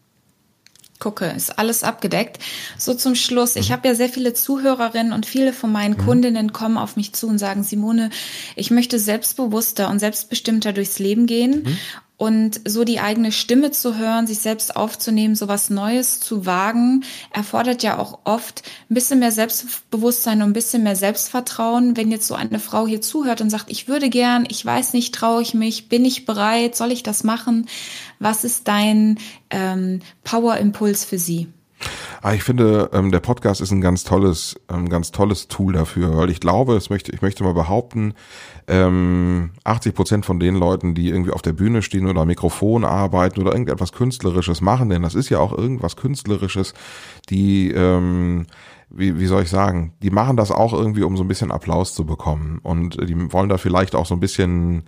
Gucke, 1.00 1.26
ist 1.26 1.58
alles 1.58 1.84
abgedeckt. 1.84 2.40
So 2.78 2.94
zum 2.94 3.16
Schluss. 3.16 3.56
Ich 3.56 3.70
mhm. 3.70 3.74
habe 3.74 3.88
ja 3.88 3.96
sehr 3.96 4.10
viele 4.10 4.34
Zuhörerinnen 4.34 5.14
und 5.14 5.26
viele 5.26 5.54
von 5.54 5.72
meinen 5.72 5.98
mhm. 5.98 6.06
Kundinnen 6.06 6.54
kommen 6.54 6.78
auf 6.78 6.96
mich 6.96 7.14
zu 7.14 7.28
und 7.28 7.40
sagen, 7.40 7.64
Simone, 7.64 8.10
ich 8.56 8.70
möchte 8.70 9.00
selbstbewusster 9.00 9.90
und 9.90 10.00
selbstbestimmter 10.00 10.74
durchs 10.74 11.00
Leben 11.00 11.26
gehen. 11.26 11.64
Mhm. 11.64 11.78
Und 12.20 12.60
so 12.68 12.84
die 12.84 13.00
eigene 13.00 13.32
Stimme 13.32 13.72
zu 13.72 13.98
hören, 13.98 14.28
sich 14.28 14.40
selbst 14.40 14.76
aufzunehmen, 14.76 15.36
so 15.36 15.48
was 15.48 15.70
Neues 15.70 16.20
zu 16.20 16.46
wagen, 16.46 17.06
erfordert 17.32 17.82
ja 17.82 17.98
auch 17.98 18.20
oft 18.26 18.62
ein 18.90 18.94
bisschen 18.94 19.20
mehr 19.20 19.32
Selbstbewusstsein 19.32 20.42
und 20.42 20.50
ein 20.50 20.54
bisschen 20.54 20.84
mehr 20.84 20.98
Selbstvertrauen. 20.98 21.96
Wenn 21.96 22.12
jetzt 22.12 22.28
so 22.28 22.36
eine 22.36 22.60
Frau 22.60 22.86
hier 22.86 23.00
zuhört 23.00 23.40
und 23.40 23.50
sagt, 23.50 23.72
ich 23.72 23.88
würde 23.88 24.10
gern, 24.10 24.46
ich 24.50 24.66
weiß 24.66 24.92
nicht, 24.92 25.16
traue 25.16 25.42
ich 25.42 25.54
mich, 25.54 25.88
bin 25.88 26.04
ich 26.04 26.26
bereit, 26.26 26.76
soll 26.76 26.92
ich 26.92 27.04
das 27.04 27.24
machen? 27.24 27.68
Was 28.20 28.44
ist 28.44 28.68
dein 28.68 29.18
ähm, 29.50 30.02
Power-Impuls 30.26 31.06
für 31.06 31.20
sie? 31.20 31.48
Ah, 32.22 32.34
ich 32.34 32.44
finde, 32.44 32.90
ähm, 32.94 33.12
der 33.12 33.22
Podcast 33.22 33.62
ist 33.62 33.72
ein 33.72 33.82
ganz 33.82 34.04
tolles, 34.04 34.60
ähm, 34.70 34.90
ganz 34.90 35.12
tolles 35.12 35.48
Tool 35.48 35.74
dafür, 35.74 36.18
weil 36.18 36.30
ich 36.30 36.40
glaube, 36.40 36.76
es 36.76 36.90
möchte, 36.90 37.14
ich 37.14 37.22
möchte 37.22 37.44
mal 37.44 37.54
behaupten, 37.54 38.14
ähm, 38.68 39.52
80 39.64 39.96
Prozent 39.96 40.26
von 40.26 40.40
den 40.40 40.56
Leuten, 40.56 40.96
die 40.96 41.10
irgendwie 41.10 41.32
auf 41.32 41.42
der 41.42 41.54
Bühne 41.54 41.82
stehen 41.82 42.08
oder 42.08 42.26
Mikrofon 42.26 42.84
arbeiten 42.84 43.42
oder 43.42 43.54
irgendetwas 43.54 43.94
Künstlerisches 43.94 44.62
machen, 44.62 44.90
denn 44.90 45.02
das 45.02 45.16
ist 45.16 45.30
ja 45.30 45.40
auch 45.40 45.58
irgendwas 45.58 45.96
Künstlerisches, 45.96 46.74
die 47.30 47.72
ähm, 47.72 48.46
wie, 48.90 49.20
wie 49.20 49.26
soll 49.28 49.44
ich 49.44 49.50
sagen, 49.50 49.94
die 50.02 50.10
machen 50.10 50.38
das 50.38 50.52
auch 50.52 50.74
irgendwie, 50.74 51.04
um 51.04 51.18
so 51.18 51.24
ein 51.24 51.28
bisschen 51.28 51.52
Applaus 51.52 51.94
zu 51.94 52.06
bekommen. 52.06 52.60
Und 52.64 52.98
die 53.08 53.32
wollen 53.32 53.50
da 53.50 53.58
vielleicht 53.58 53.96
auch 53.96 54.06
so 54.06 54.16
ein 54.16 54.20
bisschen 54.20 54.84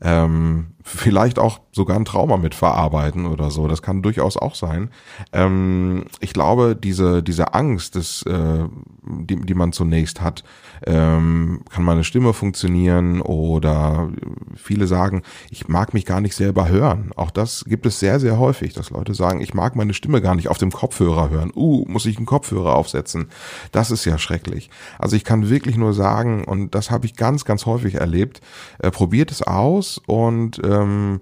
ähm, 0.00 0.74
vielleicht 0.82 1.38
auch 1.38 1.60
sogar 1.72 1.96
ein 1.96 2.04
Trauma 2.04 2.36
mit 2.36 2.54
verarbeiten 2.54 3.26
oder 3.26 3.50
so. 3.50 3.66
Das 3.66 3.82
kann 3.82 4.02
durchaus 4.02 4.36
auch 4.36 4.54
sein. 4.54 4.90
Ähm, 5.32 6.04
ich 6.20 6.32
glaube, 6.32 6.76
diese, 6.76 7.22
diese 7.22 7.54
Angst, 7.54 7.94
des, 7.94 8.22
äh, 8.22 8.64
die, 9.02 9.36
die 9.36 9.54
man 9.54 9.72
zunächst 9.72 10.20
hat, 10.20 10.44
ähm, 10.84 11.62
kann 11.70 11.84
meine 11.84 12.04
Stimme 12.04 12.34
funktionieren 12.34 13.20
oder 13.22 14.10
viele 14.54 14.86
sagen, 14.86 15.22
ich 15.50 15.68
mag 15.68 15.94
mich 15.94 16.04
gar 16.04 16.20
nicht 16.20 16.36
selber 16.36 16.68
hören. 16.68 17.10
Auch 17.16 17.30
das 17.30 17.64
gibt 17.66 17.86
es 17.86 17.98
sehr, 17.98 18.20
sehr 18.20 18.38
häufig, 18.38 18.74
dass 18.74 18.90
Leute 18.90 19.14
sagen, 19.14 19.40
ich 19.40 19.54
mag 19.54 19.76
meine 19.76 19.94
Stimme 19.94 20.20
gar 20.20 20.34
nicht 20.34 20.48
auf 20.48 20.58
dem 20.58 20.70
Kopfhörer 20.70 21.30
hören. 21.30 21.52
Uh, 21.54 21.84
muss 21.88 22.06
ich 22.06 22.18
einen 22.18 22.26
Kopfhörer 22.26 22.74
aufsetzen? 22.74 23.28
Das 23.72 23.90
ist 23.90 24.04
ja 24.04 24.18
schrecklich. 24.18 24.70
Also 24.98 25.16
ich 25.16 25.24
kann 25.24 25.48
wirklich 25.48 25.76
nur 25.76 25.92
sagen, 25.92 26.44
und 26.44 26.74
das 26.74 26.90
habe 26.90 27.06
ich 27.06 27.16
ganz, 27.16 27.44
ganz 27.44 27.66
häufig 27.66 27.94
erlebt, 27.94 28.40
äh, 28.78 28.90
probiert 28.90 29.30
es 29.30 29.42
aus, 29.42 29.98
und 30.06 30.60
ähm, 30.64 31.20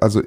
also 0.00 0.22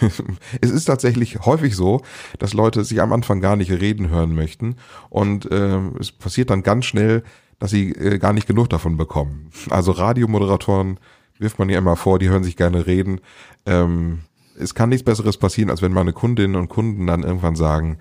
es 0.60 0.70
ist 0.70 0.84
tatsächlich 0.84 1.40
häufig 1.40 1.76
so, 1.76 2.02
dass 2.38 2.54
Leute 2.54 2.84
sich 2.84 3.00
am 3.00 3.12
Anfang 3.12 3.40
gar 3.40 3.56
nicht 3.56 3.70
reden 3.70 4.08
hören 4.08 4.34
möchten 4.34 4.76
und 5.10 5.48
ähm, 5.50 5.94
es 6.00 6.12
passiert 6.12 6.50
dann 6.50 6.62
ganz 6.62 6.86
schnell, 6.86 7.22
dass 7.58 7.70
sie 7.70 7.92
äh, 7.92 8.18
gar 8.18 8.32
nicht 8.32 8.46
genug 8.46 8.68
davon 8.68 8.96
bekommen. 8.96 9.50
Also 9.70 9.92
Radiomoderatoren 9.92 10.98
wirft 11.38 11.58
man 11.58 11.68
ja 11.68 11.78
immer 11.78 11.96
vor, 11.96 12.18
die 12.18 12.28
hören 12.28 12.44
sich 12.44 12.56
gerne 12.56 12.86
reden. 12.86 13.20
Ähm, 13.66 14.20
es 14.58 14.74
kann 14.74 14.88
nichts 14.88 15.04
Besseres 15.04 15.36
passieren, 15.36 15.70
als 15.70 15.82
wenn 15.82 15.92
meine 15.92 16.12
Kundinnen 16.12 16.56
und 16.56 16.68
Kunden 16.68 17.06
dann 17.06 17.22
irgendwann 17.22 17.56
sagen, 17.56 17.98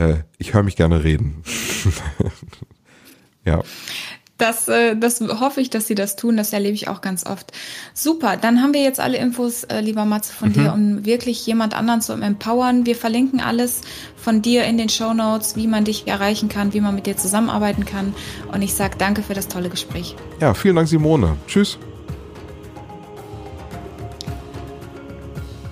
äh, 0.00 0.22
ich 0.38 0.54
höre 0.54 0.62
mich 0.62 0.76
gerne 0.76 1.04
reden. 1.04 1.42
ja. 3.44 3.60
Das, 4.38 4.68
äh, 4.68 4.96
das 4.96 5.20
hoffe 5.20 5.60
ich, 5.60 5.68
dass 5.68 5.86
sie 5.86 5.94
das 5.94 6.16
tun. 6.16 6.38
Das 6.38 6.54
erlebe 6.54 6.74
ich 6.74 6.88
auch 6.88 7.02
ganz 7.02 7.26
oft. 7.26 7.52
Super, 7.92 8.38
dann 8.38 8.62
haben 8.62 8.72
wir 8.72 8.82
jetzt 8.82 8.98
alle 8.98 9.18
Infos, 9.18 9.64
äh, 9.64 9.80
lieber 9.80 10.06
Matze, 10.06 10.32
von 10.32 10.48
mhm. 10.48 10.52
dir, 10.54 10.72
um 10.72 11.04
wirklich 11.04 11.46
jemand 11.46 11.76
anderen 11.76 12.00
zu 12.00 12.14
empowern. 12.14 12.86
Wir 12.86 12.96
verlinken 12.96 13.40
alles 13.40 13.82
von 14.16 14.40
dir 14.40 14.64
in 14.64 14.78
den 14.78 14.88
Show 14.88 15.12
Notes, 15.12 15.56
wie 15.56 15.66
man 15.66 15.84
dich 15.84 16.08
erreichen 16.08 16.48
kann, 16.48 16.72
wie 16.72 16.80
man 16.80 16.94
mit 16.94 17.06
dir 17.06 17.18
zusammenarbeiten 17.18 17.84
kann. 17.84 18.14
Und 18.50 18.62
ich 18.62 18.72
sage 18.72 18.96
danke 18.96 19.22
für 19.22 19.34
das 19.34 19.48
tolle 19.48 19.68
Gespräch. 19.68 20.16
Ja, 20.40 20.54
vielen 20.54 20.76
Dank, 20.76 20.88
Simone. 20.88 21.36
Tschüss. 21.46 21.78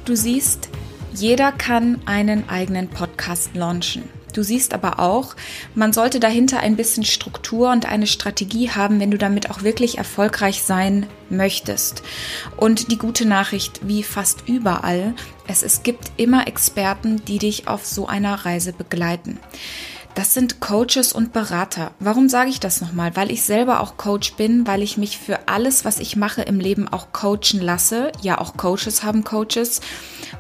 Du 0.04 0.14
siehst, 0.14 0.68
jeder 1.14 1.52
kann 1.52 2.00
einen 2.04 2.50
eigenen 2.50 2.88
Podcast 2.88 3.54
launchen. 3.54 4.17
Du 4.38 4.44
siehst 4.44 4.72
aber 4.72 5.00
auch, 5.00 5.34
man 5.74 5.92
sollte 5.92 6.20
dahinter 6.20 6.60
ein 6.60 6.76
bisschen 6.76 7.02
Struktur 7.02 7.72
und 7.72 7.86
eine 7.86 8.06
Strategie 8.06 8.70
haben, 8.70 9.00
wenn 9.00 9.10
du 9.10 9.18
damit 9.18 9.50
auch 9.50 9.64
wirklich 9.64 9.98
erfolgreich 9.98 10.62
sein 10.62 11.08
möchtest. 11.28 12.04
Und 12.56 12.92
die 12.92 12.98
gute 12.98 13.26
Nachricht, 13.26 13.80
wie 13.88 14.04
fast 14.04 14.46
überall, 14.46 15.14
es, 15.48 15.64
es 15.64 15.82
gibt 15.82 16.12
immer 16.18 16.46
Experten, 16.46 17.20
die 17.24 17.38
dich 17.38 17.66
auf 17.66 17.84
so 17.84 18.06
einer 18.06 18.46
Reise 18.46 18.72
begleiten. 18.72 19.40
Das 20.14 20.34
sind 20.34 20.60
Coaches 20.60 21.12
und 21.12 21.32
Berater. 21.32 21.90
Warum 21.98 22.28
sage 22.28 22.50
ich 22.50 22.60
das 22.60 22.80
nochmal? 22.80 23.16
Weil 23.16 23.32
ich 23.32 23.42
selber 23.42 23.80
auch 23.80 23.96
Coach 23.96 24.34
bin, 24.34 24.68
weil 24.68 24.82
ich 24.82 24.96
mich 24.96 25.18
für 25.18 25.48
alles, 25.48 25.84
was 25.84 25.98
ich 25.98 26.14
mache 26.14 26.42
im 26.42 26.60
Leben 26.60 26.86
auch 26.86 27.12
coachen 27.12 27.60
lasse. 27.60 28.12
Ja, 28.20 28.38
auch 28.38 28.56
Coaches 28.56 29.02
haben 29.02 29.24
Coaches. 29.24 29.80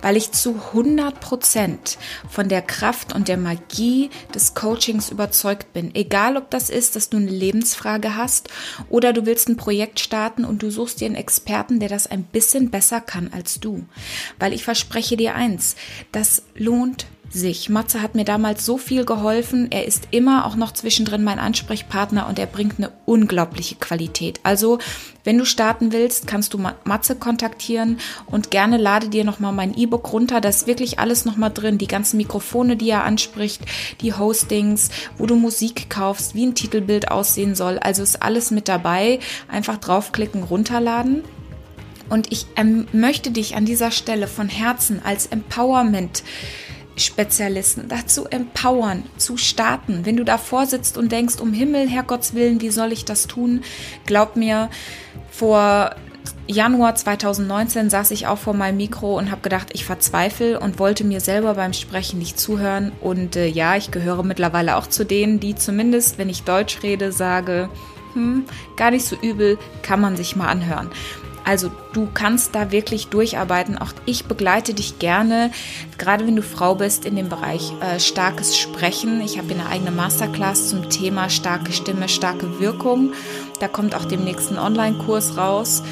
Weil 0.02 0.16
ich 0.16 0.32
zu 0.32 0.54
100 0.54 1.20
Prozent 1.20 1.98
von 2.28 2.48
der 2.48 2.62
Kraft 2.62 3.14
und 3.14 3.28
der 3.28 3.36
Magie 3.36 4.10
des 4.34 4.54
Coachings 4.54 5.10
überzeugt 5.10 5.72
bin. 5.72 5.94
Egal, 5.94 6.36
ob 6.36 6.50
das 6.50 6.70
ist, 6.70 6.96
dass 6.96 7.10
du 7.10 7.16
eine 7.16 7.30
Lebensfrage 7.30 8.16
hast 8.16 8.48
oder 8.88 9.12
du 9.12 9.26
willst 9.26 9.48
ein 9.48 9.56
Projekt 9.56 10.00
starten 10.00 10.44
und 10.44 10.62
du 10.62 10.70
suchst 10.70 11.00
dir 11.00 11.06
einen 11.06 11.14
Experten, 11.14 11.80
der 11.80 11.88
das 11.88 12.06
ein 12.06 12.24
bisschen 12.24 12.70
besser 12.70 13.00
kann 13.00 13.30
als 13.32 13.60
du. 13.60 13.84
Weil 14.38 14.52
ich 14.52 14.64
verspreche 14.64 15.16
dir 15.16 15.34
eins, 15.34 15.76
das 16.12 16.42
lohnt 16.54 17.06
sich. 17.30 17.68
Matze 17.68 18.00
hat 18.02 18.14
mir 18.14 18.24
damals 18.24 18.64
so 18.64 18.78
viel 18.78 19.04
geholfen. 19.04 19.68
Er 19.70 19.86
ist 19.86 20.08
immer 20.10 20.46
auch 20.46 20.56
noch 20.56 20.72
zwischendrin 20.72 21.24
mein 21.24 21.38
Ansprechpartner 21.38 22.26
und 22.26 22.38
er 22.38 22.46
bringt 22.46 22.78
eine 22.78 22.90
unglaubliche 23.04 23.76
Qualität. 23.76 24.40
Also, 24.42 24.78
wenn 25.24 25.38
du 25.38 25.44
starten 25.44 25.92
willst, 25.92 26.26
kannst 26.26 26.54
du 26.54 26.58
Matze 26.84 27.16
kontaktieren 27.16 27.98
und 28.26 28.50
gerne 28.50 28.78
lade 28.78 29.08
dir 29.08 29.24
nochmal 29.24 29.52
mein 29.52 29.76
E-Book 29.76 30.12
runter. 30.12 30.40
Da 30.40 30.48
ist 30.48 30.66
wirklich 30.66 30.98
alles 30.98 31.24
nochmal 31.24 31.52
drin. 31.52 31.78
Die 31.78 31.86
ganzen 31.86 32.16
Mikrofone, 32.16 32.76
die 32.76 32.90
er 32.90 33.04
anspricht, 33.04 33.62
die 34.00 34.14
Hostings, 34.14 34.90
wo 35.18 35.26
du 35.26 35.36
Musik 35.36 35.90
kaufst, 35.90 36.34
wie 36.34 36.46
ein 36.46 36.54
Titelbild 36.54 37.10
aussehen 37.10 37.54
soll. 37.54 37.78
Also 37.78 38.02
ist 38.02 38.22
alles 38.22 38.50
mit 38.50 38.68
dabei. 38.68 39.20
Einfach 39.48 39.76
draufklicken, 39.76 40.44
runterladen. 40.44 41.24
Und 42.08 42.32
ich 42.32 42.46
ähm, 42.56 42.86
möchte 42.92 43.30
dich 43.30 43.54
an 43.54 43.66
dieser 43.66 43.90
Stelle 43.90 44.28
von 44.28 44.48
Herzen 44.48 45.02
als 45.04 45.26
Empowerment 45.26 46.22
Spezialisten 46.98 47.88
dazu 47.88 48.26
empowern, 48.26 49.04
zu 49.16 49.36
starten. 49.36 50.04
Wenn 50.04 50.16
du 50.16 50.24
davor 50.24 50.66
sitzt 50.66 50.98
und 50.98 51.12
denkst, 51.12 51.40
um 51.40 51.52
Himmel, 51.52 51.88
Herrgotts 51.88 52.34
Willen, 52.34 52.60
wie 52.60 52.70
soll 52.70 52.92
ich 52.92 53.04
das 53.04 53.26
tun? 53.26 53.62
Glaub 54.06 54.36
mir, 54.36 54.70
vor 55.30 55.94
Januar 56.46 56.94
2019 56.94 57.90
saß 57.90 58.10
ich 58.10 58.26
auch 58.26 58.38
vor 58.38 58.54
meinem 58.54 58.78
Mikro 58.78 59.18
und 59.18 59.30
habe 59.30 59.42
gedacht, 59.42 59.68
ich 59.74 59.84
verzweifle 59.84 60.58
und 60.58 60.78
wollte 60.78 61.04
mir 61.04 61.20
selber 61.20 61.54
beim 61.54 61.74
Sprechen 61.74 62.18
nicht 62.18 62.40
zuhören. 62.40 62.92
Und 63.00 63.36
äh, 63.36 63.46
ja, 63.46 63.76
ich 63.76 63.90
gehöre 63.90 64.22
mittlerweile 64.22 64.76
auch 64.76 64.86
zu 64.86 65.04
denen, 65.04 65.40
die 65.40 65.54
zumindest, 65.54 66.16
wenn 66.16 66.30
ich 66.30 66.44
Deutsch 66.44 66.82
rede, 66.82 67.12
sage, 67.12 67.68
hm, 68.14 68.44
gar 68.76 68.90
nicht 68.90 69.04
so 69.04 69.16
übel, 69.16 69.58
kann 69.82 70.00
man 70.00 70.16
sich 70.16 70.36
mal 70.36 70.48
anhören. 70.48 70.88
Also 71.48 71.70
du 71.94 72.06
kannst 72.12 72.54
da 72.54 72.72
wirklich 72.72 73.06
durcharbeiten. 73.06 73.78
Auch 73.78 73.94
ich 74.04 74.26
begleite 74.26 74.74
dich 74.74 74.98
gerne, 74.98 75.50
gerade 75.96 76.26
wenn 76.26 76.36
du 76.36 76.42
Frau 76.42 76.74
bist, 76.74 77.06
in 77.06 77.16
dem 77.16 77.30
Bereich 77.30 77.72
äh, 77.80 77.98
starkes 77.98 78.58
Sprechen. 78.58 79.22
Ich 79.22 79.38
habe 79.38 79.54
eine 79.54 79.64
eigene 79.64 79.90
Masterclass 79.90 80.68
zum 80.68 80.90
Thema 80.90 81.30
starke 81.30 81.72
Stimme, 81.72 82.10
starke 82.10 82.60
Wirkung. 82.60 83.14
Da 83.60 83.68
kommt 83.68 83.94
auch 83.94 84.04
demnächst 84.04 84.50
ein 84.50 84.58
Online-Kurs 84.58 85.38
raus. 85.38 85.82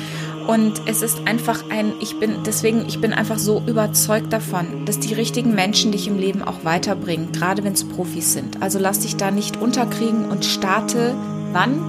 Und 0.46 0.82
es 0.84 1.00
ist 1.00 1.26
einfach 1.26 1.64
ein, 1.70 1.94
ich 2.00 2.20
bin, 2.20 2.42
deswegen, 2.44 2.86
ich 2.86 3.00
bin 3.00 3.14
einfach 3.14 3.38
so 3.38 3.62
überzeugt 3.66 4.34
davon, 4.34 4.84
dass 4.84 5.00
die 5.00 5.14
richtigen 5.14 5.54
Menschen 5.54 5.90
dich 5.90 6.06
im 6.06 6.18
Leben 6.18 6.42
auch 6.42 6.64
weiterbringen, 6.64 7.32
gerade 7.32 7.64
wenn 7.64 7.72
es 7.72 7.88
Profis 7.88 8.34
sind. 8.34 8.62
Also 8.62 8.78
lass 8.78 9.00
dich 9.00 9.16
da 9.16 9.30
nicht 9.30 9.56
unterkriegen 9.56 10.26
und 10.26 10.44
starte 10.44 11.14
wann? 11.52 11.80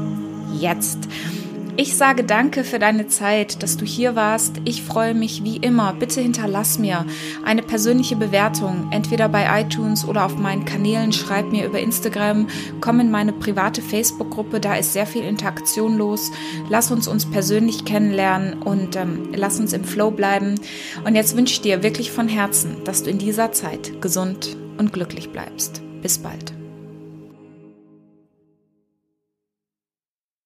Jetzt. 0.57 0.99
Ich 1.79 1.95
sage 1.95 2.23
danke 2.23 2.63
für 2.63 2.79
deine 2.79 3.07
Zeit, 3.07 3.61
dass 3.61 3.77
du 3.77 3.85
hier 3.85 4.15
warst. 4.15 4.55
Ich 4.65 4.81
freue 4.81 5.13
mich 5.13 5.43
wie 5.43 5.57
immer. 5.57 5.93
Bitte 5.93 6.21
hinterlass 6.21 6.79
mir 6.79 7.05
eine 7.45 7.61
persönliche 7.61 8.15
Bewertung, 8.15 8.87
entweder 8.89 9.29
bei 9.29 9.61
iTunes 9.61 10.03
oder 10.03 10.25
auf 10.25 10.35
meinen 10.37 10.65
Kanälen. 10.65 11.13
Schreib 11.13 11.51
mir 11.51 11.67
über 11.67 11.79
Instagram, 11.79 12.47
komm 12.81 12.99
in 12.99 13.11
meine 13.11 13.31
private 13.31 13.83
Facebook-Gruppe, 13.83 14.59
da 14.59 14.73
ist 14.73 14.93
sehr 14.93 15.05
viel 15.05 15.21
Interaktion 15.21 15.99
los. 15.99 16.31
Lass 16.67 16.89
uns 16.89 17.07
uns 17.07 17.29
persönlich 17.29 17.85
kennenlernen 17.85 18.59
und 18.63 18.95
ähm, 18.95 19.29
lass 19.35 19.59
uns 19.59 19.71
im 19.71 19.83
Flow 19.83 20.09
bleiben. 20.09 20.55
Und 21.05 21.13
jetzt 21.13 21.37
wünsche 21.37 21.53
ich 21.53 21.61
dir 21.61 21.83
wirklich 21.83 22.11
von 22.11 22.27
Herzen, 22.27 22.77
dass 22.85 23.03
du 23.03 23.11
in 23.11 23.19
dieser 23.19 23.51
Zeit 23.51 24.01
gesund 24.01 24.57
und 24.79 24.93
glücklich 24.93 25.29
bleibst. 25.29 25.83
Bis 26.01 26.17
bald. 26.17 26.56